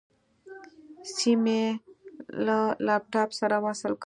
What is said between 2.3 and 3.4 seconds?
له لپټاپ